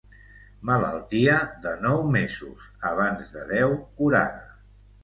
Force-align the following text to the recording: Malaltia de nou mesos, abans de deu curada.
Malaltia 0.69 1.35
de 1.67 1.75
nou 1.83 2.01
mesos, 2.17 2.67
abans 2.95 3.33
de 3.39 3.49
deu 3.57 3.79
curada. 4.03 4.53